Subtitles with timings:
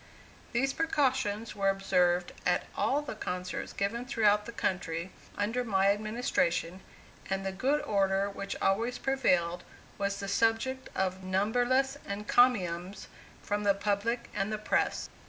[0.51, 6.81] These precautions were observed at all the concerts given throughout the country under my administration,
[7.29, 9.63] and the good order which always prevailed
[9.99, 13.09] was the subject of numberless encomiums
[13.43, 15.07] from the public and the press.